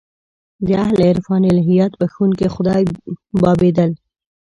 [0.65, 2.81] د اهل عرفان الهیات بخښونکی خدای
[3.41, 3.91] بابېدل.